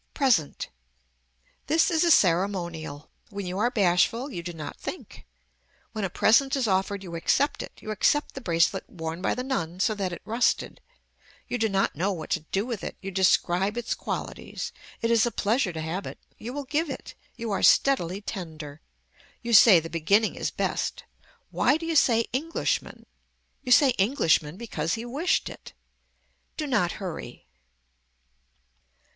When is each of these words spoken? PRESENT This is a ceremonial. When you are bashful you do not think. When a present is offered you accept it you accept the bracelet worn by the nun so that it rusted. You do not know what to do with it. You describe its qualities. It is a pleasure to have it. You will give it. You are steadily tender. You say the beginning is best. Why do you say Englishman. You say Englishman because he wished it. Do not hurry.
PRESENT 0.15 0.69
This 1.67 1.91
is 1.91 2.03
a 2.03 2.09
ceremonial. 2.09 3.11
When 3.29 3.45
you 3.45 3.59
are 3.59 3.69
bashful 3.69 4.31
you 4.33 4.41
do 4.41 4.51
not 4.51 4.77
think. 4.79 5.27
When 5.91 6.03
a 6.03 6.09
present 6.09 6.55
is 6.55 6.67
offered 6.67 7.03
you 7.03 7.13
accept 7.15 7.61
it 7.61 7.73
you 7.83 7.91
accept 7.91 8.33
the 8.33 8.41
bracelet 8.41 8.89
worn 8.89 9.21
by 9.21 9.35
the 9.35 9.43
nun 9.43 9.79
so 9.79 9.93
that 9.93 10.11
it 10.11 10.23
rusted. 10.25 10.81
You 11.47 11.59
do 11.59 11.69
not 11.69 11.95
know 11.95 12.11
what 12.11 12.31
to 12.31 12.39
do 12.39 12.65
with 12.65 12.83
it. 12.83 12.97
You 12.99 13.11
describe 13.11 13.77
its 13.77 13.93
qualities. 13.93 14.71
It 15.03 15.11
is 15.11 15.27
a 15.27 15.29
pleasure 15.31 15.71
to 15.71 15.81
have 15.81 16.07
it. 16.07 16.17
You 16.39 16.51
will 16.51 16.63
give 16.65 16.89
it. 16.89 17.13
You 17.35 17.51
are 17.51 17.61
steadily 17.61 18.21
tender. 18.21 18.81
You 19.43 19.53
say 19.53 19.79
the 19.79 19.87
beginning 19.87 20.33
is 20.33 20.49
best. 20.49 21.03
Why 21.51 21.77
do 21.77 21.85
you 21.85 21.95
say 21.95 22.21
Englishman. 22.33 23.05
You 23.61 23.71
say 23.71 23.89
Englishman 23.99 24.57
because 24.57 24.95
he 24.95 25.05
wished 25.05 25.47
it. 25.47 25.73
Do 26.57 26.65
not 26.65 26.93
hurry. 26.93 27.45